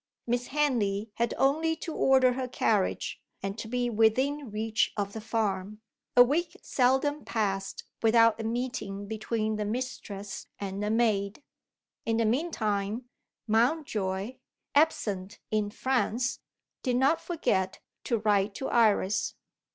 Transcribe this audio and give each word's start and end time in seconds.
Miss 0.25 0.47
Henley 0.47 1.11
had 1.17 1.35
only 1.37 1.75
to 1.75 1.93
order 1.93 2.33
her 2.33 2.47
carriage, 2.47 3.21
and 3.43 3.55
to 3.59 3.67
be 3.67 3.87
within 3.87 4.49
reach 4.49 4.91
of 4.97 5.13
the 5.13 5.21
farm. 5.21 5.79
A 6.17 6.23
week 6.23 6.57
seldom 6.63 7.23
passed 7.23 7.83
without 8.01 8.41
a 8.41 8.43
meeting 8.43 9.07
between 9.07 9.57
the 9.57 9.63
mistress 9.63 10.47
and 10.57 10.81
the 10.81 10.89
maid. 10.89 11.43
In 12.03 12.17
the 12.17 12.25
meantime, 12.25 13.09
Mountjoy 13.47 14.37
(absent 14.73 15.37
in 15.51 15.69
France) 15.69 16.39
did 16.81 16.95
not 16.95 17.21
forget 17.21 17.79
to 18.05 18.17
write 18.17 18.55
to 18.55 18.69
Iris. 18.69 19.35